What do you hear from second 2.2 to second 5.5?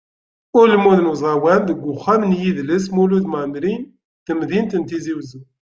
n yidles Mulud Mɛemmri n temdint n Tizi Uzzu.